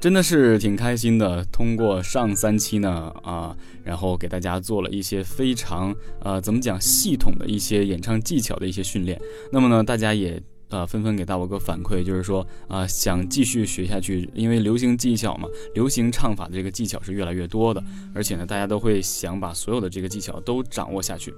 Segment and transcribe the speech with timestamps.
[0.00, 1.44] 真的是挺开心的。
[1.52, 3.54] 通过上三期呢，啊，
[3.84, 9.20] 然后给大家做了一些非常呃，怎么讲系统的一些演唱技巧的一些训练。
[9.52, 21.34] 那么呢，大家也呃纷纷给大宝哥反馈，就是说啊，想继续学下去，因为流行技巧嘛，流行唱法的这个技巧是越来越多的，而且呢，大家都会想把所有的这个技巧都掌握下去。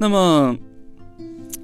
[0.00, 0.56] 那么。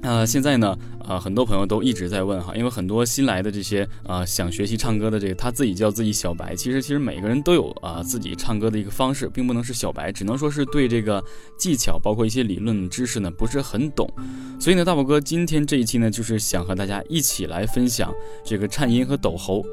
[0.05, 11.23] 那，现在呢，呃，很多朋友都一直在问哈，因为很多新来的这些啊想学习唱歌的这个，他自己叫自己小白，其实其实每个人都有啊自己唱歌的一个方式，并不能是小白，只能说是对这个
[11.57, 14.07] 技巧，包括一些理论知识呢不是很懂。
[14.59, 18.13] 所以呢，大宝哥今天这一期呢，就是想和大家一起来分享
[18.45, 19.65] 这个颤音和抖喉。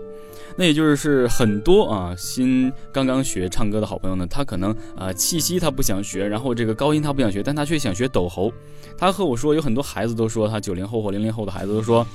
[0.57, 8.53] 那也就是很多啊新刚刚学唱歌的好朋友呢，他可能啊气息他不想学，然后这个高音他不想学，但他却想学抖喉。
[8.99, 12.07] 他和我说，有很多孩子都说，他九零后或零零后的孩子都说，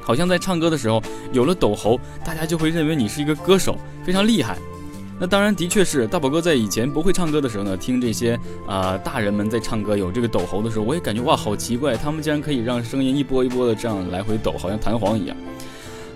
[0.00, 4.58] 好像在唱歌的时候有了抖喉，大家就会认为你是一个歌手，非常厉害。
[5.18, 15.36] 那当然的确是大宝哥在以前不会唱歌的时候呢，听这些啊大人们在唱歌有这个抖喉的时候，我也感觉哇好奇怪，他们竟然可以让声音一波一波的这样来回抖，好像弹簧一样。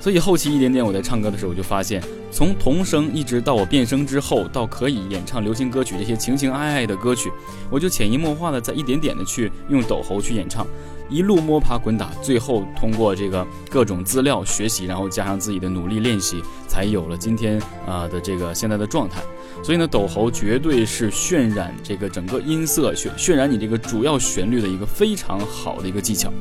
[0.00, 7.30] 所以后期一点点我在唱歌的时候，我就发现，从童声一直到我变声之后，到可以演唱流行歌曲这些情情爱爱的歌曲，
[7.68, 10.64] 我就潜移默化的在一点点的去用抖喉去演唱，
[11.10, 19.20] 一路摸爬滚打，最后通过这个各种资料学习，然后加上自己的努力练习，才有了今天啊的这个现在的状态。
[19.64, 26.32] 所以呢，抖喉绝对是渲染这个整个音色、渲渲染你这个主要旋律的一个非常好的一个技巧。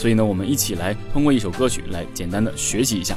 [0.00, 3.14] 所以呢，我们一起来通过一首歌曲来简单的学习一下。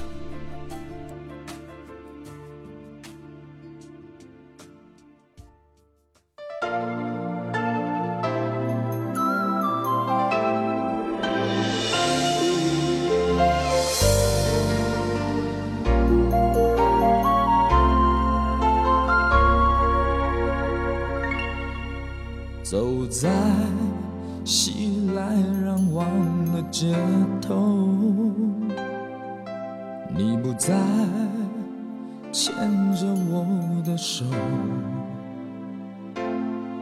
[32.33, 32.51] 牵
[32.95, 33.45] 着我
[33.85, 34.25] 的手，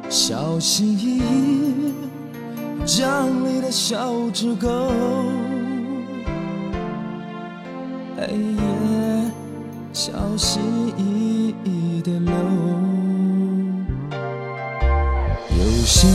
[0.07, 1.93] 小心翼翼
[2.85, 4.69] 讲你的小纸狗，
[8.15, 9.31] 黑夜
[9.91, 10.61] 小心
[10.97, 12.33] 翼翼的流，
[15.49, 16.07] 有些。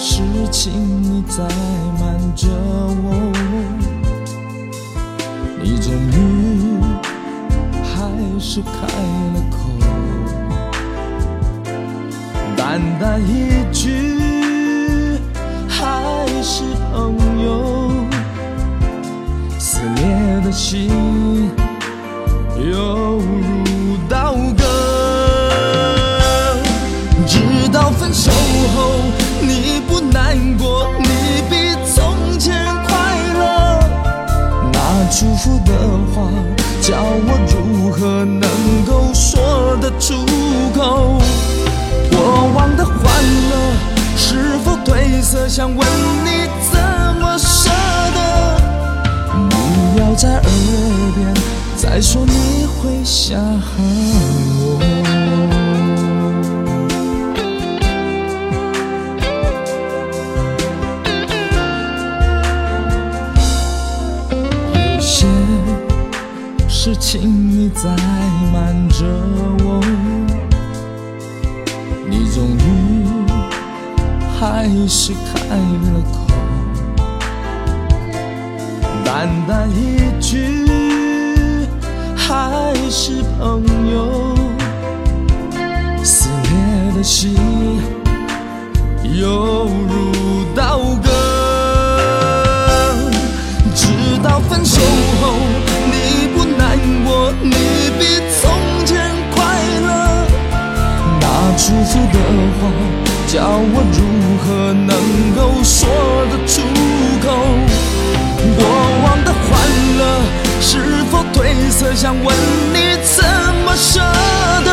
[0.00, 0.22] 事
[0.52, 0.70] 情
[1.02, 1.42] 你在
[1.98, 2.46] 瞒着
[3.02, 3.32] 我，
[5.60, 6.27] 你终于
[8.58, 8.72] 是开
[9.34, 9.56] 了口，
[12.56, 13.86] 淡淡一句
[15.68, 17.14] 还是朋
[17.44, 18.04] 友，
[19.60, 20.90] 撕裂的心。
[45.28, 45.46] 色？
[45.46, 45.78] 想问
[46.24, 46.80] 你怎
[47.20, 47.68] 么舍
[48.14, 48.18] 得？
[49.50, 50.42] 不要在耳
[51.14, 51.18] 边
[51.76, 53.97] 再说你会想我。
[74.88, 76.16] 是开了口，
[79.04, 80.66] 淡淡一句
[82.16, 83.62] 还是朋
[83.92, 84.34] 友，
[86.02, 86.50] 撕裂
[86.96, 87.36] 的心
[89.20, 91.10] 犹如刀割，
[93.74, 93.88] 直
[94.22, 94.80] 到分手
[95.20, 95.34] 后。
[95.90, 97.50] 你不难过，你
[97.98, 98.00] 比
[98.40, 98.50] 从
[98.86, 98.96] 前
[99.34, 99.36] 快
[99.82, 99.86] 乐，
[101.58, 101.74] 福
[102.10, 102.16] 的
[102.58, 102.60] 话，
[103.28, 104.00] 叫我如
[104.38, 104.96] 何能
[105.36, 105.86] 够说
[106.30, 106.62] 得出
[107.20, 107.26] 口？
[108.56, 108.64] 过
[109.04, 109.46] 往的欢
[109.98, 110.00] 乐
[110.62, 111.36] 是否褪
[111.70, 111.94] 色？
[111.94, 112.24] 想问
[112.72, 113.22] 你怎
[113.66, 114.00] 么舍
[114.64, 114.70] 得？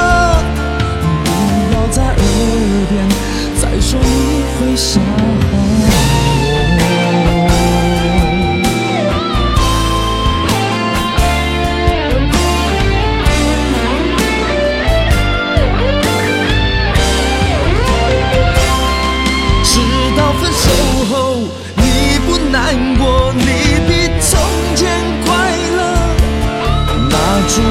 [1.26, 1.30] 不
[1.74, 2.16] 要在耳
[2.90, 2.94] 边
[3.62, 5.04] 再说你会想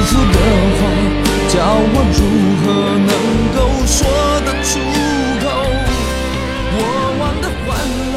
[0.05, 0.39] 福的
[0.77, 0.81] 话，
[1.49, 1.53] 叫
[1.91, 2.19] 我如
[2.61, 2.65] 何
[3.09, 3.11] 能
[3.55, 3.97] 够说
[4.45, 4.79] 得出
[5.41, 5.45] 口？
[6.71, 6.77] 过
[7.19, 7.67] 往的欢
[8.13, 8.15] 乐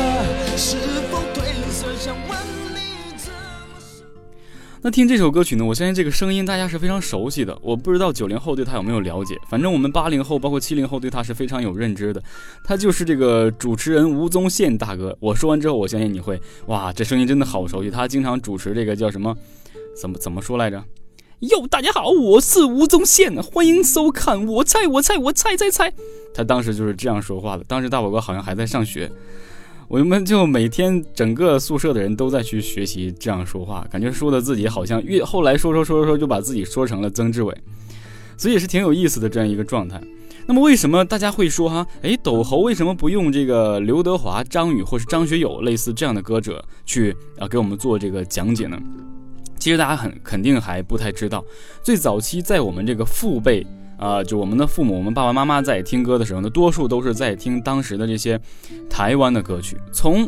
[0.57, 0.77] 是
[1.11, 1.37] 否褪
[1.71, 1.81] 色？
[1.99, 2.31] 想问
[2.75, 3.37] 你怎么？
[4.83, 7.57] 那听这首歌曲呢，我相信这个声音大家是非常熟悉的。
[7.63, 12.23] 我不知道九零后对他有没有了解，反正我们八零后包括七零后对他是非常有认知的。
[12.63, 15.17] 他就是这个主持人吴宗宪大哥。
[15.21, 17.91] 我说完之后，我相信你会哇，这声音真的好熟悉。
[17.91, 19.35] 他经常主持这个叫什么？
[20.01, 20.83] 怎么怎么说来着？
[21.41, 25.93] 哟，大家好，我是吴宗宪，欢迎收看我猜我猜我猜猜猜。
[26.35, 27.63] 他当时就是这样说话的。
[27.69, 29.09] 当时大宝哥好像还在上学。
[29.87, 37.57] 我们就每天整个宿舍的人都在去学习这样说话，感觉说的自己好像越后来说说说说说就把自己说成了曾志伟，
[38.37, 40.03] 所以也是挺有意思的这样一个状态。
[40.45, 41.87] 那么为什么大家会说哈？
[42.03, 48.77] 诶，斗猴为什么不用这个刘德华、张宇或是张学友类似这样的歌者去啊给我们做这个讲解呢？
[49.59, 51.45] 其实大家很肯定还不太知道，
[51.83, 53.67] 最早期在我们这个父辈。
[53.99, 58.41] 啊，就我们的父母，我们爸爸妈妈在听歌的时候呢，多数都是在听当时的这些
[58.89, 60.25] 台湾的歌曲，从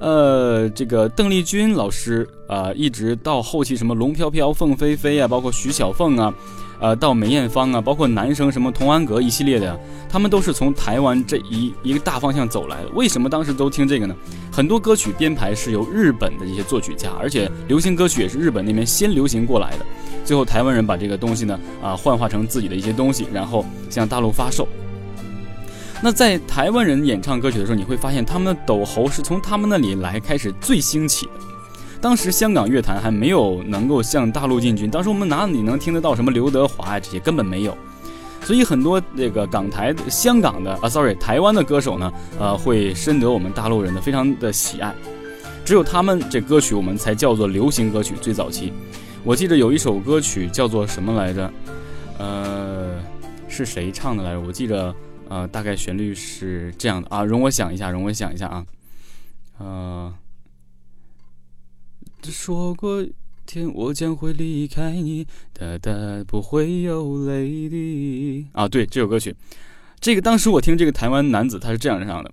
[0.00, 6.32] 呃这个邓丽君老师啊，一直到后期什么龙飘飘、凤飞飞啊，包括徐小凤啊，
[6.80, 9.76] 呃到梅艳芳啊，包括男生什么童安格一系列的呀，
[10.08, 12.88] 他们都是从台湾这一一个大方向走来的。
[12.94, 14.14] 为什么当时都听这个呢？
[14.52, 19.86] 很多歌曲编排是由日本的一些作曲家，而且流行歌曲也是日本那边先流行过来的。
[20.24, 24.66] 最后台湾人把这个东西呢啊幻化成自己的一些东西，然后向大陆发售。
[26.00, 31.32] 那在台湾人演唱歌曲的时候，你会发现他们的抖喉是从他们那里来开始最兴起的。
[32.00, 37.76] 当时香港乐坛还没有能够向大陆进军，当时我们哪里能听得到什么刘德华啊这些根本没有，
[38.42, 44.94] 所以很多这个港台、香港的啊，sorry，台湾的歌手呢，呃，会深得我们大陆人的非常的喜爱。
[45.64, 48.14] 只有他们这歌曲我们才叫做流行歌曲。
[48.20, 48.72] 最早期，
[49.24, 51.50] 我记得有一首歌曲叫做什么来着？
[52.18, 53.00] 呃，
[53.48, 54.40] 是谁唱的来着？
[54.40, 54.94] 我记得。
[55.30, 58.64] 呃，大概旋律是这样的啊，容我想一下，容我想一下啊，
[59.58, 60.14] 呃，
[62.24, 63.04] 说过
[63.46, 65.92] 天我将会离开你，哒哒
[66.26, 69.34] 不会有泪滴啊，对，这首歌曲，
[70.00, 72.30] 这个当时我听这个台湾男子他是这样唱的。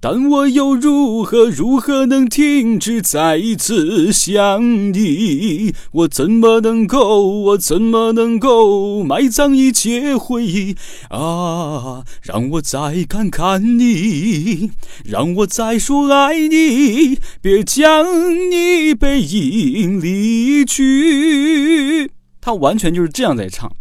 [0.00, 5.74] 但我又如何如何能停止再次想你？
[5.92, 10.76] 我怎么能够我怎么能够埋葬一切回忆
[11.08, 12.04] 啊？
[12.22, 14.70] 让我再看看你，
[15.04, 18.06] 让我再说爱你，别将
[18.50, 22.10] 你背影离去。
[22.40, 23.72] 他完全就是这样在唱，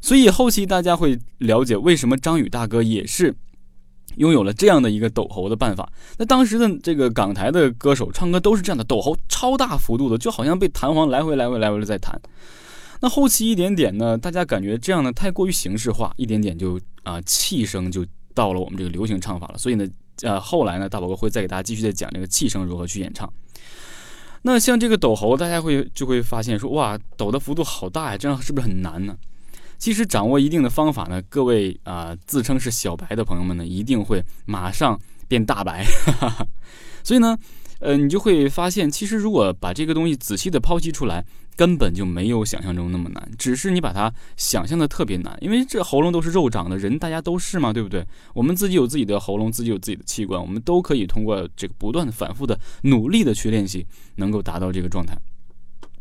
[0.00, 3.34] 所以后期大家会了解为什么张宇大哥也是。
[4.16, 12.20] 拥有了这样的一个抖喉的办法，那当时的这个港台的歌手唱歌都是这样的，抖喉超大幅度的，就好像被弹簧来回来回来回的在弹。
[13.00, 18.04] 那后期一点点呢，大家感觉这样呢太过于形式化，一点点就啊气声就
[18.34, 19.58] 到了我们这个流行唱法了。
[19.58, 19.86] 所以呢，
[20.22, 23.30] 呃后来呢，大宝哥会再给大家继续再讲这个气声如何去演唱。
[24.42, 29.14] 那像这个抖喉，大家会就会发现说，哇，抖的幅度好大呀，这样是不是很难呢？
[29.78, 35.84] 其实掌握一定的方法呢，各位啊自称是小白的朋友们呢，一定会马上变大白。
[37.04, 37.36] 所以呢，
[37.78, 45.36] 呃，你就会发现，其实如果把这个东西仔细的剖析出来，根本就没有想象中那么难，只是你把它想象的特别难。
[45.40, 48.04] 因为这喉咙都是肉长的，人大家都是嘛，对不对？
[48.34, 55.16] 我们自己有自己的喉咙，自己有自己的器官，我们都可以通过这个不断的、反复的、努力的去练习，能够达到这个状态。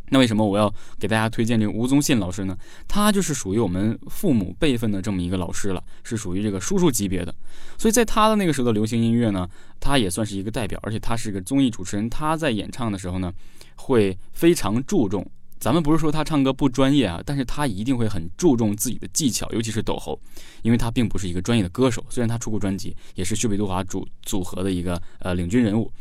[0.10, 2.58] 那为什么我要给大家推荐这个吴宗宪老师呢？
[2.88, 7.34] 他就是属于我们父母辈分的这么一个老师了，是属于这个叔叔级别的。
[7.78, 12.10] 所以在他的那个时候的流行音乐呢，他也算是一个代表，而且他是个综艺主持人。
[12.10, 13.34] 他在演唱的时候呢，
[13.76, 15.26] 会非常注重。
[15.58, 20.20] 咱们不是说他唱歌不专业啊，但是他一定会很注重自己的技巧，尤其是抖喉，
[20.62, 22.06] 因为他并不是一个专业的歌手。
[22.10, 25.92] 虽然他出过专辑，也是薛北杜华组组合的一个呃领军人物。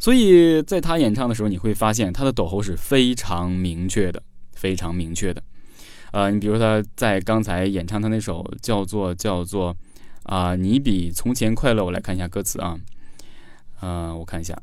[0.00, 4.22] 所以在他演唱的时候，你会发现他的抖喉是非常明确的，
[4.54, 5.42] 非常明确的。
[6.12, 9.76] 呃，你比如他在刚才演唱他那首叫做叫做
[10.24, 11.84] 啊，你比从前快乐。
[11.84, 12.80] 我来看一下歌词啊，
[13.80, 14.60] 呃，我看一下。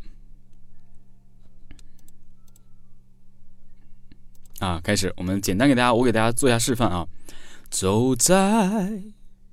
[4.60, 7.08] 啊，开始，我们简单给大家，我给大家做一下示范啊。
[7.70, 9.04] 走在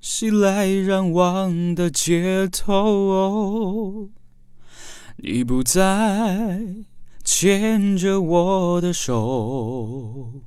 [0.01, 4.09] 熙来攘往的街头，
[5.27, 6.61] 你不再
[7.25, 10.43] 牵着我的手，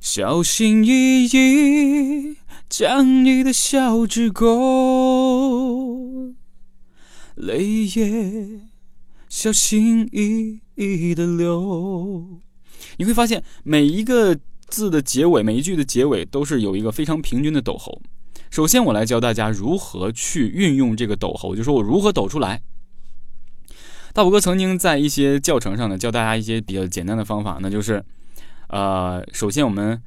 [0.00, 2.36] 小心翼翼
[2.68, 6.34] 将你的小指勾，
[7.36, 8.62] 泪也
[9.28, 12.40] 小心翼翼的流。
[12.96, 18.02] 你会发现每一个字的结尾，每一句的结尾都是有一个非常平均的抖喉。
[18.50, 22.60] 首先，我来教大家如何去运用这个抖喉，就说我如何抖出来。
[24.12, 28.04] 大宝哥曾经在一些教程上呢教大家一些比较简单的方法，那就是，
[28.68, 30.02] 呃，首先我们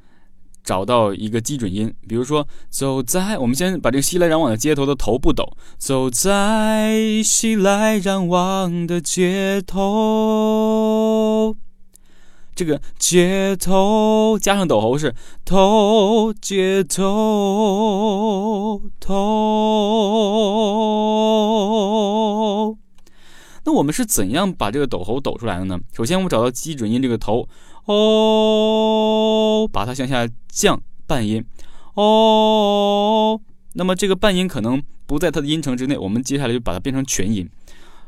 [0.62, 11.56] 找到一个基准音，比如说走在，我们先把这个熙来攘往的街头的头不抖，走在熙来攘往的街头。
[12.54, 19.16] 这个街头加上抖喉是头街头头。
[23.66, 25.78] 那我们是怎样把这个抖喉抖出来的呢？
[25.92, 27.46] 首先，我们找到基准音这个头
[27.86, 31.44] 哦，把它向下降半音
[31.94, 33.40] 哦。
[33.74, 37.46] 那么这个半音可能不在它的音程之内，我们接下来就把它变成全音，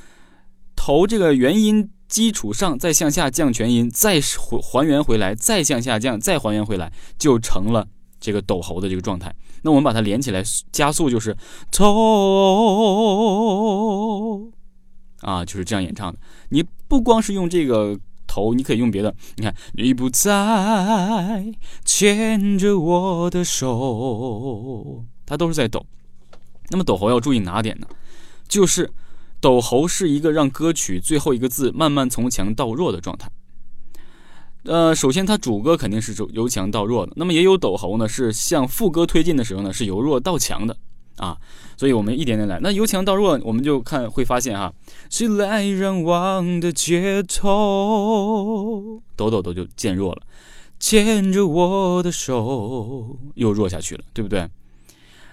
[0.75, 7.88] 头这个元音基础上，再向下降全音，再还还原回来，再向下降，再还原回来，就成了
[8.20, 9.34] 这个抖喉的这个状态。
[9.62, 11.38] 那我们把它连起来，加速就是
[11.72, 11.82] 头
[15.22, 16.20] 啊，就是这样演唱的。
[16.50, 19.15] 你不光是用这个头，你可以用别的。
[19.38, 25.86] 你看，你不再牵着我的手，它都是在抖。
[26.70, 27.88] 那么抖喉要注意哪点呢？
[28.48, 28.91] 就是
[29.41, 33.29] 抖喉是一个让歌曲最后一个字慢慢从强到弱的状态。
[34.65, 40.77] 呃，首先它主歌肯定是由强到弱的，那么也有抖喉呢，是向副歌推进的时候呢，是由弱到强的
[41.17, 41.36] 啊，
[41.75, 42.60] 所以我们一点点来。
[42.62, 44.71] 那由强到弱，我们就看会发现哈，
[45.10, 50.21] 熙来攘往的街头，抖抖抖就渐弱了，
[50.79, 54.48] 牵着我的手又弱下去了，对不对？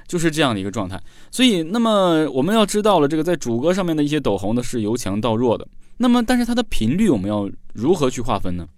[0.08, 1.00] 就是这样的一个状态。
[1.30, 5.68] 所以，那么我们要知道了这个在主歌上面的一些抖喉呢，是由强到弱的。
[5.98, 8.68] 那么，但是它的频率我们要如何去划分呢？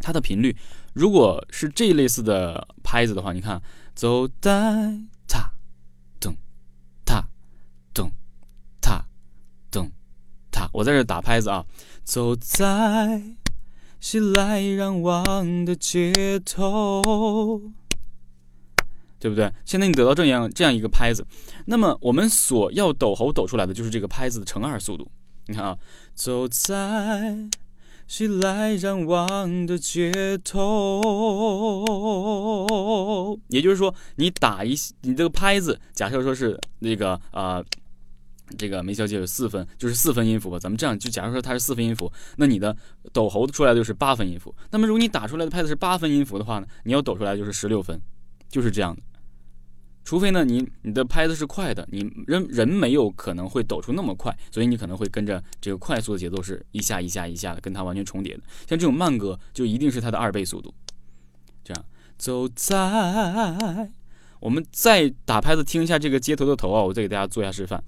[0.00, 0.54] 它的频率，
[0.92, 3.62] 如果是这类似的拍子的话，你看，
[3.94, 5.50] 走在踏，
[6.20, 6.36] 咚，
[7.06, 7.24] 踏，
[7.94, 8.10] 咚，
[8.82, 9.06] 踏，
[9.70, 9.90] 咚，
[10.50, 11.64] 踏，我在这打拍子啊，
[12.02, 13.22] 走在
[13.98, 17.72] 熙来攘往的街头，
[19.24, 19.50] 对不对？
[19.64, 21.26] 现在你得到这样这样一个拍子，
[21.64, 25.10] 那么我们所要抖喉抖出来的就是这个拍子的乘二速度。
[25.46, 25.78] 你看啊，
[26.14, 27.48] 走在。
[28.06, 31.00] 熙来攘往的街头，
[33.48, 37.64] 也就是说，你打一，你这个拍子，假设说是那个啊，
[38.58, 40.58] 这个梅小姐有四分，就是四分音符吧。
[40.58, 42.76] 咱们这样就假如说它是四分音符，那你的
[43.10, 44.54] 抖喉出来就是八分音符。
[44.70, 47.98] 那么如果你打出来的拍子是八分音符的话呢，你要抖出来就是十六分，
[48.50, 49.00] 就是这样的。
[50.04, 58.42] 除非呢，你你的拍子是快的，你人人没有可能会抖出那么快，所以你可能会跟着这个快速的节奏是一下一下一下的，跟它完全重叠的。
[58.68, 60.74] 像这种慢歌，就一定是它的二倍速度。
[61.64, 61.84] 这样，
[62.18, 63.90] 走在，
[64.40, 67.82] 我们再打拍子听一下这个街头的头啊，我再给大家做一下示范。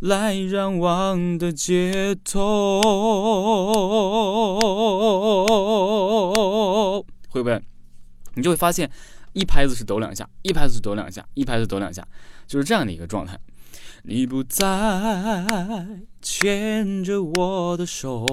[0.00, 2.82] 来让往的街头，
[7.30, 7.62] 会不会？
[8.34, 8.90] 你就会发现。
[9.34, 12.06] 一拍子是抖两下，一拍子是抖两下，一拍子抖两下，
[12.46, 13.38] 就是这样的一个状态。
[14.04, 14.64] 你不再
[16.22, 18.26] 牵着我的手，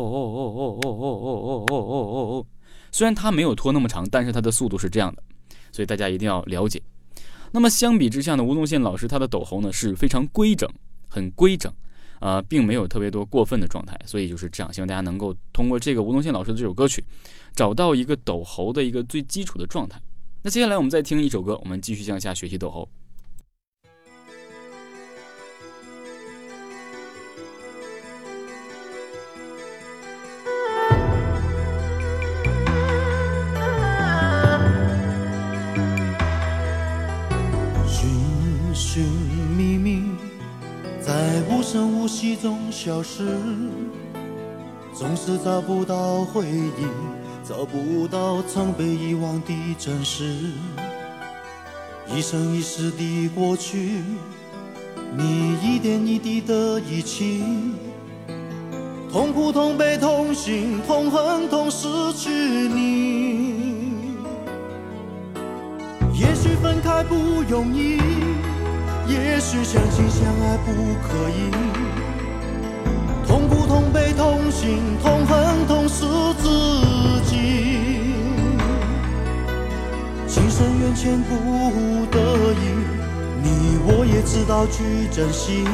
[2.92, 5.24] 虽然它没有拖那么长，但是它的速度是这样的，
[5.72, 6.82] 所以大家一定要了解。
[7.52, 10.70] 那么相比之下呢，吴宗宪老师他的抖喉呢是非常规整，
[11.10, 11.74] 很规整
[12.20, 14.72] 呃，并没有特别多过分的状态，所以就是这样。
[14.72, 17.04] 希望大家能够通过这个吴宗宪老师的这首歌曲，
[17.56, 20.00] 找到一个抖喉的一个最基础的状态。
[20.44, 22.90] 那接下来我们再听一首歌，我们继续向下学习抖喉。
[37.86, 38.10] 寻
[38.74, 39.04] 寻
[39.56, 40.02] 觅觅，
[41.00, 43.28] 在无声无息中消失，
[44.96, 47.21] 总是找不到回应，
[47.52, 50.24] 找不到曾被遗忘的真实。
[52.08, 54.02] 一生一世的过去，
[55.18, 57.44] 你一点一滴的遗弃，
[59.12, 63.82] 痛苦、痛悲、痛心、痛恨、痛失去你。
[66.14, 67.98] 也许分开不容易，
[69.10, 70.72] 也许相亲相爱不
[71.04, 71.52] 可以。
[73.28, 75.51] 痛苦、痛悲、痛心、痛恨、
[80.94, 82.20] 情不得
[82.54, 82.56] 已，
[83.44, 85.66] 你我也知道去珍惜。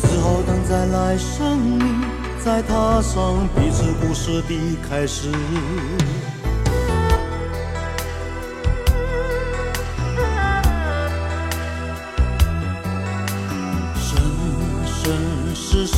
[0.00, 1.84] 只好等在来生里，
[2.44, 5.30] 再踏上彼此故事的开始。
[13.98, 14.20] 生
[14.86, 15.02] 生
[15.54, 15.96] 世世，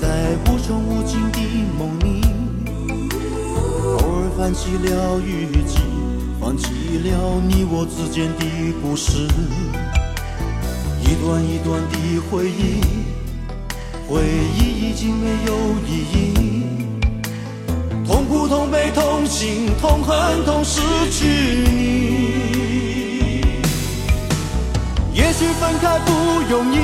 [0.00, 1.38] 在无穷无尽的
[1.78, 2.22] 梦里，
[3.98, 5.78] 偶尔翻起了日记，
[6.58, 8.44] 放弃了你我之间的
[8.82, 9.28] 故事，
[11.00, 12.80] 一段一段的回忆，
[14.08, 14.24] 回
[14.58, 15.54] 忆已经没有
[15.86, 16.16] 意义。
[18.04, 20.80] 痛苦、痛悲、痛心、痛恨、痛失
[21.12, 21.26] 去
[21.70, 21.76] 你。
[25.14, 26.12] 也许分开不
[26.50, 26.76] 容易，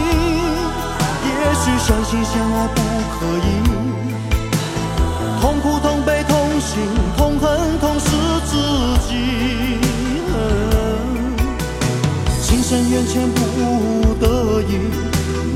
[1.27, 2.81] 也许相亲相爱不
[3.19, 3.49] 可以。
[5.41, 6.81] 痛苦、痛悲、痛心、
[7.17, 8.07] 痛恨、痛失
[8.47, 8.55] 自
[9.09, 9.64] 己。
[12.95, 14.79] 情深缘浅不得已，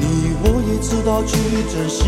[0.00, 0.02] 你
[0.42, 1.36] 我也知道去
[1.70, 2.02] 珍惜。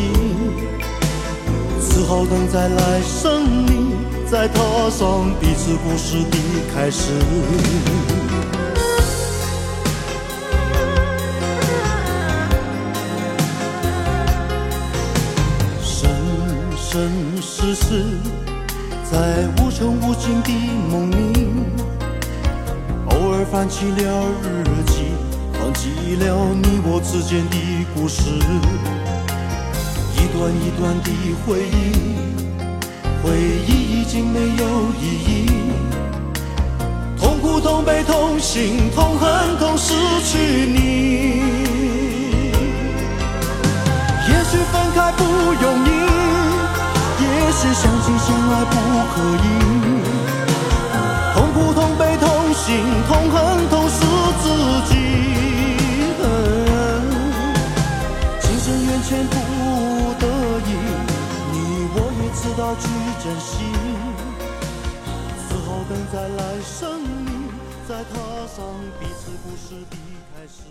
[1.81, 3.95] 只好等在来生里，
[4.29, 6.37] 再踏上彼此故事的
[6.75, 7.13] 开始。
[15.83, 16.11] 生
[16.77, 17.09] 生
[17.41, 18.03] 世世，
[19.09, 20.51] 在无穷无尽的
[20.91, 21.47] 梦里，
[23.11, 24.90] 偶尔翻起了日
[25.81, 27.57] 记，了你我之间的
[27.95, 28.29] 故事，
[30.13, 31.09] 一段一段的
[31.47, 31.73] 回忆，
[33.23, 33.33] 回
[33.67, 34.63] 忆已经没有
[35.01, 35.49] 意义。
[37.19, 41.41] 痛苦、痛悲、痛心、痛恨、痛失去你。
[44.29, 45.89] 也许分开不容易，
[47.25, 47.25] 也
[47.57, 48.77] 许相亲相爱不
[49.15, 49.49] 可以。
[51.33, 54.05] 痛苦、痛悲、痛心、痛恨、痛失
[54.43, 54.45] 自
[54.93, 55.10] 己。
[59.11, 59.17] 不
[60.21, 60.27] 得
[60.61, 60.71] 已，
[61.51, 61.55] 你
[61.95, 62.87] 我也知道去
[63.21, 63.51] 珍惜。
[65.49, 67.49] 只好等再来生命，
[67.89, 68.15] 再踏
[68.47, 68.65] 上
[69.01, 69.97] 彼此故事的
[70.33, 70.63] 开始。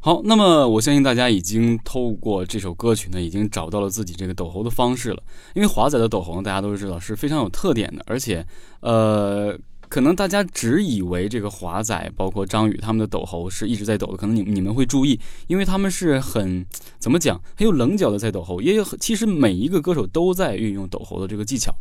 [0.00, 5.22] 好，那么我相信大家已经透过这首歌曲呢，已经找到了自己这个抖喉的方式了。
[5.54, 8.44] 因为华仔的抖喉呢，大家都知道是非常有特点的，而且，
[8.80, 9.56] 呃，
[9.90, 16.64] 可能大家只以为这个华仔，包括张宇他们的抖喉是一直在抖的，可能你你们会注意，因为他们是很
[17.00, 21.74] 怎么讲，很有棱角的在抖喉，也有其实每一个歌手都在运用抖喉的这个技巧。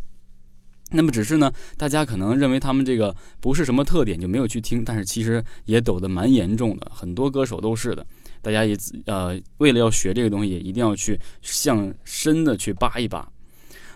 [0.92, 4.84] 那么只是呢，大家可能认为他们这个不是什么特点，就没有去听。
[4.84, 8.04] 但是其实也抖得蛮严重的，很多歌手都是的。
[8.42, 13.32] 大家也呃，为了要学这个东西，也一定要去向深的去扒一扒。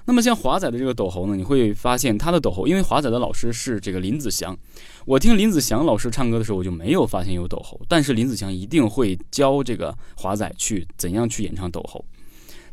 [0.06, 4.58] 那么像华仔的这个抖喉呢，你会发现他的抖喉，因为华仔的老师是这个林子祥。
[5.06, 12.04] 我听林子祥老师唱歌的时候，我就没有发现有抖喉，但是林子祥一定会教这个华仔去怎样去演唱抖喉。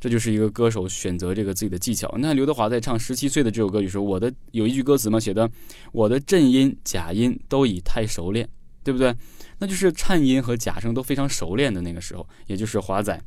[0.01, 2.11] 这就是一个歌手选择这个自己的技巧。
[2.19, 5.49] 那刘德华在唱《十七岁》的这首歌曲时，我的有一句歌词嘛，写的
[5.93, 8.49] 我的正音、假音都已太熟练，
[8.83, 9.15] 对不对？
[9.59, 13.23] 那就是颤音和假声都非常熟练的那个时候，也就是华仔，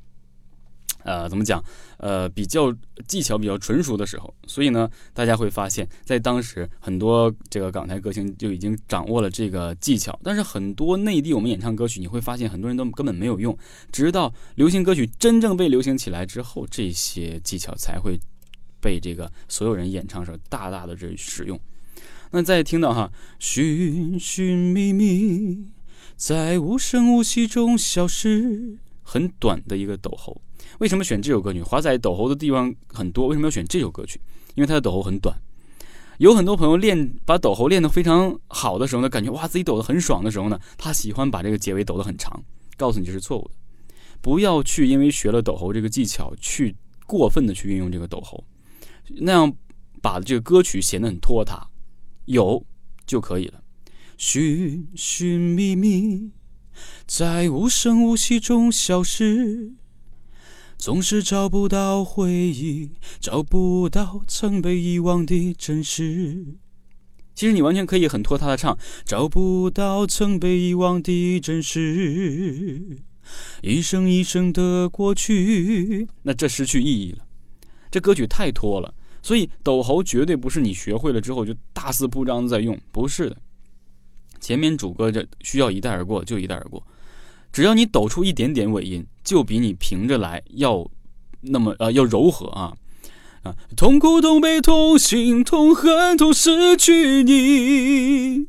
[1.03, 1.63] 呃，怎么讲？
[1.97, 2.75] 呃，比较
[3.07, 4.33] 技巧比较纯熟的时候。
[4.47, 13.57] 所以呢，大家会发现，在当时很多这个港台歌星就已经掌握了这个技巧，但是很多内地我们演唱歌曲，你会发现很多人都根本没有用，
[13.91, 18.19] 直到流行歌曲真正被流行起来之后，这些技巧才会
[18.81, 21.59] 被这个所有人演唱时候大大的这使用。
[22.31, 25.67] 那再听到哈，寻寻觅觅。
[26.15, 28.77] 在无声无息中消失。
[29.03, 30.41] 很短的一个抖喉。
[30.79, 31.61] 为什么选这首歌曲？
[31.61, 34.19] 华仔抖喉的地方很多，为什么要选这首歌曲？
[34.55, 35.37] 因为他的抖喉很短。
[36.19, 42.43] 有很多朋友练把抖喉练得非常好的时候呢，感觉哇自己抖得很爽的时候呢，他喜欢把这个结尾抖得很长。
[42.77, 43.53] 告诉你这是错误的，
[44.21, 48.43] 不要去因为学了抖喉这个技巧去过分的去运用这个抖喉，
[49.21, 49.53] 那样
[50.01, 51.67] 把这个歌曲显得很拖沓。
[52.25, 52.65] 有
[53.05, 53.61] 就可以了。
[54.17, 56.31] 寻寻觅觅，
[57.05, 59.73] 在无声无息中消失，
[60.77, 66.57] 总是找不到回忆，找不到曾被遗忘的真实。
[67.35, 72.97] 其实你完全可以很拖沓的唱，找不到曾被遗忘的真实，
[73.61, 77.25] 一生一生的过去，那这失去意义了。
[77.89, 78.93] 这歌曲太拖了。
[79.25, 83.37] 所以抖喉绝对不是你学会了之后就大肆铺张在用，不是的。
[84.43, 86.85] 前面主歌这需要一带而过就一带而过，
[87.53, 90.85] 只要你抖出一点点尾音，就比你平着来要
[91.39, 92.75] 那么呃要柔和啊
[93.43, 93.55] 啊！
[93.77, 98.47] 痛苦痛悲痛心痛恨痛失去你，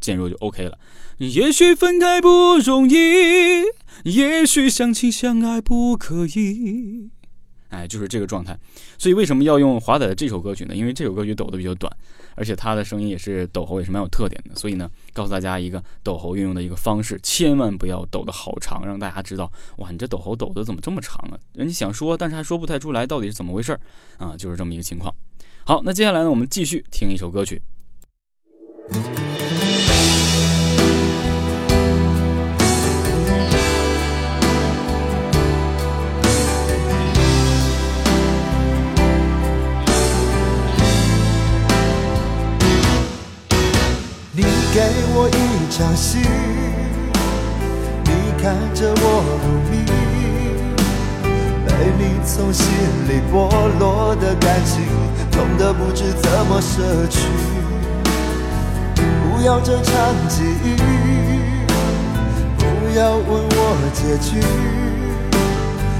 [0.00, 0.76] 渐弱就 OK 了。
[1.18, 2.94] 也许分开不容易，
[4.02, 7.10] 也许相亲相爱不可以。
[7.68, 8.58] 哎，就是这个状态，
[8.98, 10.74] 所以为什么要用华仔的这首歌曲呢？
[10.74, 11.96] 因为这首歌曲抖的比较短，
[12.34, 21.38] 而且他的声音也是抖喉也是蛮有特点的，所以呢，告诉大家一个抖喉运用的一个方式，千万不要抖的好长，让大家知道，哇，你这抖喉抖的怎么这么长啊？
[21.54, 23.80] 人家想说，但是还说不太出来，到底是怎么回事儿
[24.18, 24.36] 啊？
[24.36, 25.14] 就是这么一个情况。
[25.64, 27.60] 好，那接下来呢，我们继续听一首歌曲。
[44.72, 44.80] 给
[45.16, 45.32] 我一
[45.68, 46.18] 场戏，
[48.04, 49.04] 你看着我
[49.42, 49.72] 入迷，
[51.66, 52.64] 被你从心
[53.08, 54.84] 里剥落的感情，
[55.32, 57.18] 痛得不知怎么舍去。
[58.94, 59.92] 不要这场
[60.28, 60.76] 记忆，
[62.56, 62.62] 不
[62.96, 63.58] 要问我
[63.92, 64.40] 结局，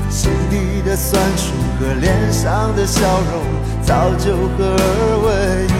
[0.09, 1.43] 心底的酸楚
[1.81, 3.01] 和脸上的笑
[3.33, 3.43] 容，
[3.83, 5.80] 早就合二为一。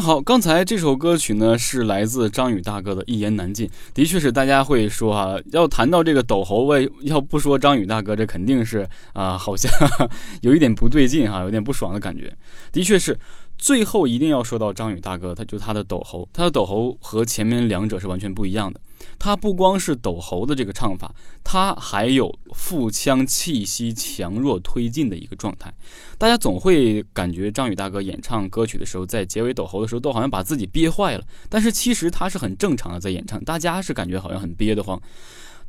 [0.00, 9.70] 好，刚才这首歌曲呢是来自张宇大哥的《一言难尽》，的确是大家会说啊，要谈到这个抖喉，为要不说张宇大哥，这肯定是啊，好像
[10.42, 12.32] 有一点不对劲哈，有点不爽的感觉。
[12.70, 13.18] 的确是，
[13.56, 18.80] 最后一定要说到张宇大哥，他就他的抖猴，他的抖猴和前面两者是完全不一样的。
[19.18, 25.72] 他不光是抖喉的这个唱法，他还有腹腔气息强弱推进的一个状态。
[26.16, 31.24] 大家总会感觉张宇大哥演唱歌曲的时候，在结尾抖喉的时候，都好像把自己憋坏了。
[31.48, 35.00] 但是其实他是很正常的在演唱，大家是感觉好像很憋得慌。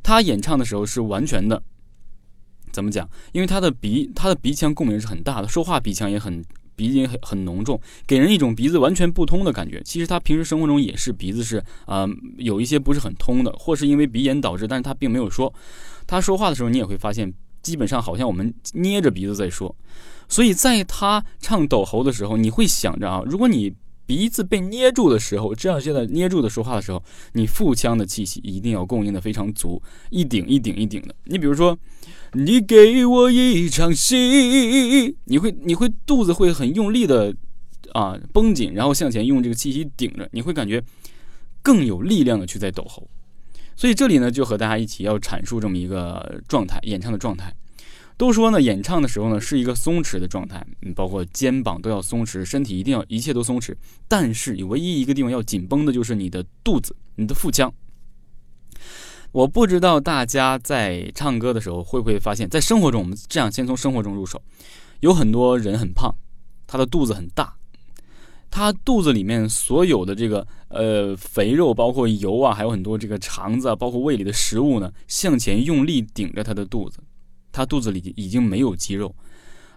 [0.02, 1.62] 他演唱的时候是完全的，
[2.72, 3.08] 怎么讲？
[3.32, 6.44] 因为他的鼻，他的鼻腔共鸣是很大的，说话鼻腔也很。
[6.80, 9.82] 鼻音很很浓重，给人一种鼻子完全不通的感觉。
[9.84, 15.52] 其实他平时生活中也是鼻子是啊有一些不是很通的，或是因为鼻炎导致，但是他并没有说。
[16.06, 19.76] 他说话的时候，你也会发现，基本上好像我们捏着鼻子在说。
[20.26, 23.70] 所以在他唱抖喉的时候，你会想着啊，如果你
[24.10, 27.00] 鼻子被捏住的时候，这样现在捏住的说话的时候，
[27.34, 31.14] 你腹腔的气息一定要供应的非常足，一顶一顶一顶的。
[31.26, 31.78] 你比如说。
[32.32, 37.34] 你给我一场戏，你会你会肚子会很用力的
[37.92, 40.80] 啊绷紧，然后向前用这个气息顶着，你会感觉
[41.60, 43.04] 更有力量的去在抖喉。
[43.74, 47.52] 所以这里呢，就和大家一起要阐述这么一个状态，演唱的状态。
[48.20, 53.74] 都说呢，演唱的时候呢是一个松弛的状态，嗯，包括肩膀都要松弛，身体一定要一切都松弛。
[54.06, 57.72] 但是你，唯一一个地方要紧绷的就是你的肚子，你的腹腔。
[59.32, 64.42] 我不知道大家在唱歌的时候会不会发现，在生活中，我们这样先从生活中入手，
[65.00, 66.14] 有很多人很胖，
[66.66, 67.54] 他的肚子很大，
[68.50, 76.98] 他肚子里面所有的这个呃肥肉，包括油啊，还有很多这个肠子啊，包括胃里的食物呢，向前用力顶着他的肚子，
[77.52, 79.14] 他肚子里已经没有肌肉，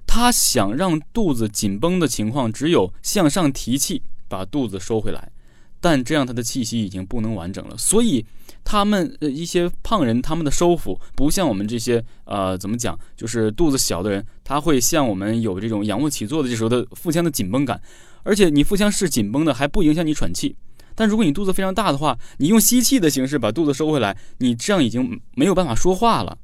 [0.05, 5.31] 他想让肚子紧绷的情况，只有向上提气，把肚子收回来。
[5.79, 8.25] 但这样他的气息已经不能完整了，所以
[8.63, 17.81] 他们一些胖人他们的收腹不像我们这些呃怎么讲，就是肚子小的人，他会像我们有这种仰卧起坐的这时候的腹腔的紧绷感，
[18.23, 20.55] 而且你腹腔是紧绷的还不影响你喘气，
[20.95, 26.38] 但如果你肚子非常大的话，你用吸气的形式把肚子收回来，你这样已经没有办法说话了。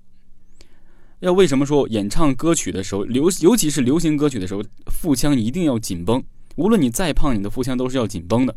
[1.19, 6.23] 要为什么说演唱歌曲的时候流尤其是流行歌曲的时候，腹腔一定要紧绷，
[6.55, 8.55] 无论你再胖，你的腹腔都是要紧绷的。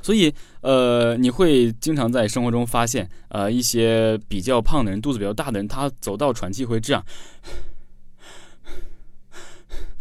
[0.00, 7.04] 所以，呃，你会经常在生活中发现，呃，一些比较胖的人、肚子比较大的人，他走到喘气会这样，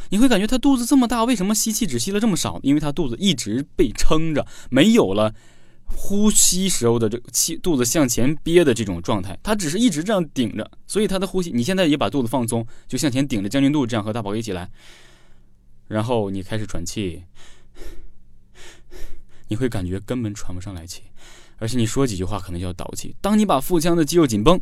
[0.10, 2.60] 你会感觉他肚子这么大，为什么吸气只吸了这么少？
[2.64, 5.34] 因为他肚子一直被撑着，没有了
[5.86, 14.69] 呼吸时候的这个气，肚子向前憋的这种状态，他只是一直这样顶着，所以他的呼吸，你现在也把肚子放松，就向前顶着将军肚，这样和大宝一起来，
[15.88, 17.24] 然后你开始喘气。
[19.50, 21.04] 你会感觉根本喘不上来气，
[21.58, 23.15] 而且你说几句话可能就要倒气。
[23.22, 24.60] 当你把腹腔的肌肉紧绷，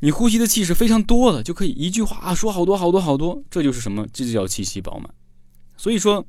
[0.00, 3.42] 你呼吸的气是非常多的，就可以一句话说好多好多好多。
[3.48, 4.06] 这就是什么？
[4.12, 5.14] 这就叫气息饱满。
[5.76, 6.26] 所以说，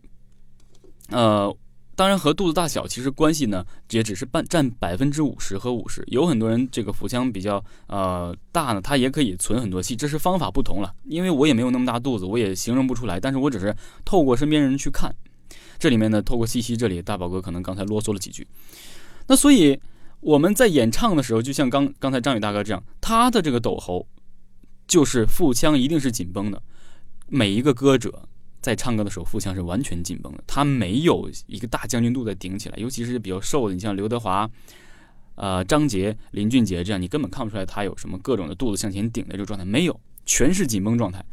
[1.09, 1.53] 呃，
[2.01, 6.03] 当然和肚子大小其实关系呢，也只是半占百分之五十和五十。
[6.07, 10.91] 有很多人这个腹腔比较呃大呢，他也可以存很多气，这是方法不同了。
[11.03, 13.19] 因为我也没有那么大肚子，我也形容不出来。
[13.19, 15.13] 但是我只是透过身边人去看。
[15.77, 18.47] 这里面呢，透过气息，这里大宝哥可能刚才啰嗦了几句。
[19.27, 19.79] 那所以
[20.21, 24.07] 我们在演唱的时候，就像刚刚才张宇大哥这样，他的这个抖喉
[24.87, 26.59] 就是腹腔一定是紧绷的。
[27.27, 28.27] 每一个歌者
[28.61, 32.77] 在唱歌的时候，腹腔是完全紧绷的，他没有一个大将军肚在顶起来。
[32.77, 34.49] 尤其是比较瘦的，你像刘德华、
[35.35, 41.25] 呃张杰、林俊杰这样，你根本看不出来他有什么各种的肚子向前顶的这个状态，没有，全是紧绷状态。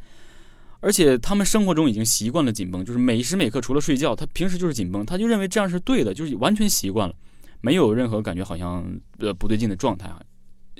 [0.81, 7.14] 而且他们生活中已经习惯了紧绷，就是每时每刻除了睡觉，他平时就是紧绷，他就认为这样是对的，就是完全习惯了，
[7.61, 8.88] 没有任何感觉好像
[9.19, 10.23] 呃不对劲的状态啊。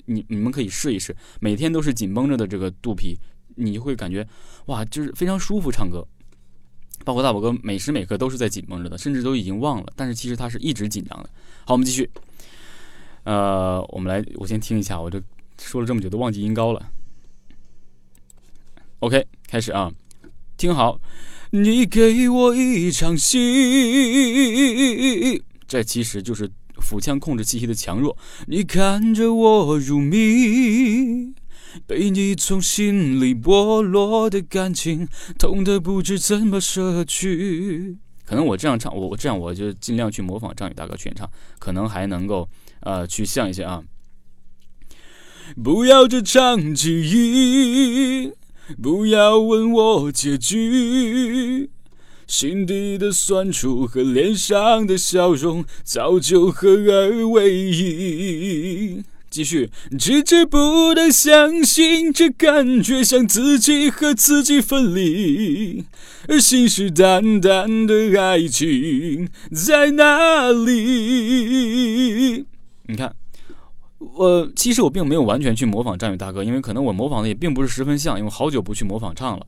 [0.07, 3.19] 你你们可以试一试，每天都是紧绷着的这个肚皮，
[3.57, 4.27] 你会感觉
[4.67, 6.07] 哇，就是非常舒服唱歌。
[7.05, 11.31] 包括大宝哥每时每刻都是在紧绷着的，甚至都已经忘了，但是其实他是一直紧张的。
[11.65, 12.11] 好，我们继续。
[13.25, 15.23] 呃，我们来，我先听一下，我这
[15.61, 16.91] 说了这么久都忘记音高了。
[19.01, 19.93] OK，开始啊，
[20.57, 20.99] 听好，
[21.51, 23.39] 你给我一场戏，
[25.67, 28.17] 这其实就是腹腔控制气息的强弱。
[28.47, 31.35] 你看着我入迷，
[31.87, 37.97] 被你从心里剥落的感情，痛得不知怎么舍去。
[38.25, 42.49] 可能我这样唱，我我这样我就尽量去模仿张宇大哥去演唱，可能还能够
[42.81, 43.83] 呃去像一些啊。
[45.63, 48.33] 不要这场记忆。
[48.83, 51.71] 不要问我结局，
[52.27, 59.03] 心底的酸楚和脸上的笑容早就合二为一。
[59.31, 65.85] 继续，迟迟不能相信，这感觉像自己和自己分离，
[66.29, 72.47] 而信誓旦旦的爱情在哪里？
[72.87, 73.15] 你看。
[74.15, 79.45] 我其实我并没有完全去模仿张宇大哥，因为可能我模仿的也并不是十分像，因为好久不去模仿唱了。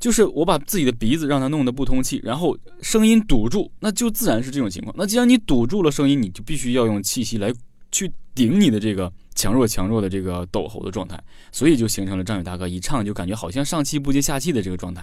[0.00, 4.94] 就是我把自己的鼻子让它弄得不通气，然后声音堵住，那就自然是这种情况。
[4.96, 7.52] 那既然你堵住了声音，你就必须要用气息来
[7.96, 11.18] 去顶你的这个强弱强弱的这个抖喉的状态，
[11.50, 15.02] 所以就形成了张宇大哥一唱就感觉好像上气不接下气的这个状态，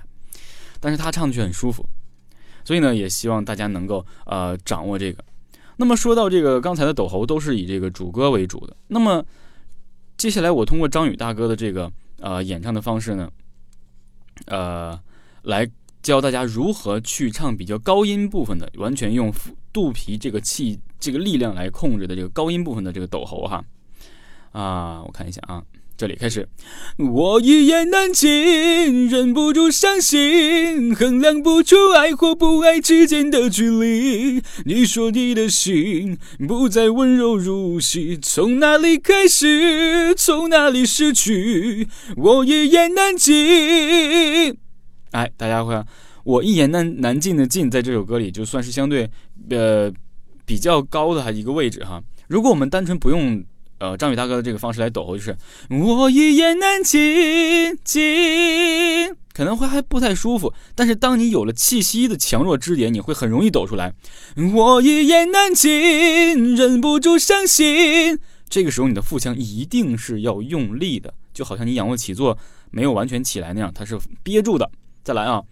[0.79, 1.83] 但是他唱的却很舒服。
[2.63, 5.25] 所以呢，也希望大家能够呃掌握这个。
[5.77, 8.77] 那么说到这个刚才的抖喉都是以这个主歌为主的。
[8.89, 9.25] 那么
[10.17, 13.27] 接下来我通过张宇大哥的这个呃演唱的方式呢，
[14.45, 14.99] 呃，
[15.41, 15.67] 来
[16.03, 19.33] 教大家如何去唱比较高音部分的，完全用
[19.73, 23.65] 肚皮这个气这个力量来控制的这个高音部分的这个抖喉哈。
[24.51, 25.63] 啊，我看一下啊。
[25.95, 26.49] 这里开始，
[26.97, 34.41] 我一言难尽，忍不住伤心，衡量不出爱或不爱之间的距离。
[34.65, 41.87] 你说你的心不再温柔如昔，从哪里开始，从哪里失去？
[42.17, 44.57] 我一言难尽。
[45.11, 45.85] 哎，大家看，
[46.23, 49.09] 我一言难难尽的尽，在这首歌里就算是相对
[49.49, 49.91] 呃
[50.45, 52.01] 比较高的一个位置哈。
[52.27, 53.43] 如果我们单纯不用
[53.79, 55.35] 呃张宇大哥的这个方式来抖，就是
[55.69, 60.53] 我一言难尽尽，可能会还不太舒服。
[60.73, 63.93] 但是当你有了气息的强弱支点，你会很容易抖出来。
[64.53, 68.17] 我一言难尽，忍不住伤心。
[68.47, 72.37] 这个时候你的腹腔一定是要用力的，就好像你仰卧起坐
[72.71, 74.71] 没有完全起来那样，它是憋住的。
[75.03, 75.43] 再来啊！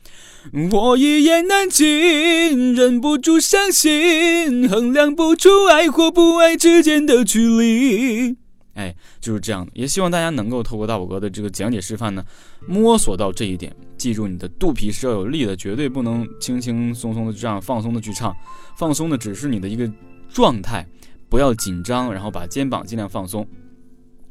[0.72, 8.38] 我一言难尽，忍不住伤心，衡量不出爱或不爱之间的距离。
[8.76, 9.72] 哎，就是这样的。
[9.76, 12.24] 也希望大家能够透过大宝哥的这个讲解示范呢，
[12.66, 13.76] 摸索到这一点。
[13.98, 18.34] 记住，你的肚皮是要有力的，绝对不能轻轻松松的这样放松的去唱。
[18.78, 19.92] 放松的只是你的一个
[20.30, 20.88] 状态，
[21.28, 23.46] 不要紧张，然后把肩膀尽量放松，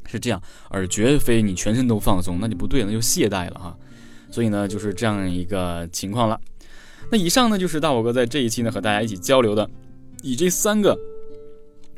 [0.07, 3.77] 是这样，而绝非你全身都放松，那就不对，那就懈怠了哈。
[4.31, 6.39] 所以呢，就是这样一个情况了。
[7.11, 9.69] 那以上呢，就是大宝哥在这一期呢和大家一起交流的，
[10.23, 10.97] 以这三个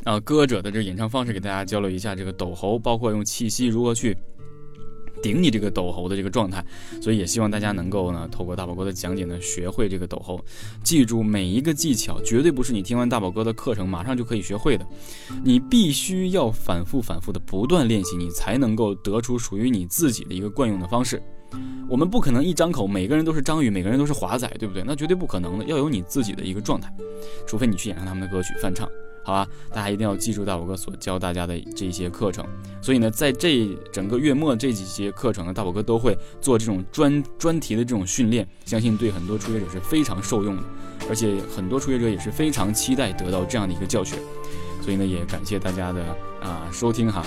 [0.03, 4.17] 啊歌者的这个演唱方式给大家交流一下这个抖喉，包括用气息如何去
[5.21, 6.65] 顶你这个抖喉的这个状态。
[6.99, 10.43] 所以也希望大家能够呢，透过大宝哥的讲解呢，学会这个抖喉。
[10.83, 14.87] 记住每一个技巧，绝对不是你听完大宝哥的课程马上就可以学会的，
[15.43, 21.21] 你必须要反复反复的不断练习，你才能够得出属于你自己的一个惯用的方式。
[21.89, 24.83] 我们不可能一张口，每个人都是张宇，每个人都是华仔，对不对？
[24.85, 26.91] 那绝对不可能的，要有你自己的一个状态，
[27.45, 28.89] 除非你去演唱他们的歌曲翻唱，
[29.23, 29.47] 好吧？
[29.71, 32.45] 大家一定要记住大宝哥所教大家的这些课程。
[32.81, 40.63] 所以呢，在这整个月末这几节课程呢，大宝哥都会做这种专 专题的这种训练，相信对很多初学者是非常受用的，
[41.09, 44.15] 而且很多初学者也是非常期待得到这样的一个教学。
[44.81, 46.01] 所以呢，也感谢大家的
[46.41, 47.25] 啊收听哈。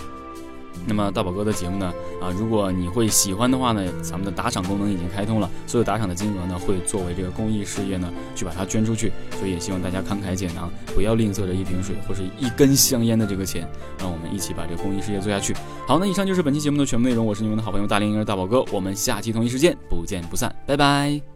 [0.84, 1.92] 那么大宝哥的节目呢？
[2.20, 15.54] 啊，如果你会喜欢的话呢，咱们的打赏功能已经开通了，所有打赏的金额呢会作为这个公益事业呢去把它捐出去，所以也希望大家慷慨解囊，不要吝啬这一瓶水或是一根香烟的这个钱，让我们一起把这个公益事业做下去。
[15.86, 21.35] 好，那以上就是本期节目的全部内容，我是你们的好朋友大龄婴儿大宝哥，我们下期同一时间不见不散，拜拜。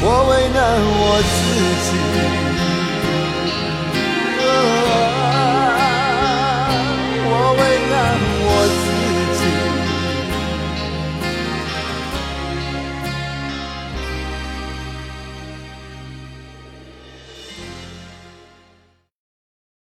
[0.00, 1.02] 我为难我
[1.34, 1.38] 自
[1.84, 1.88] 己。
[4.40, 4.44] 啊
[7.30, 7.94] 我为难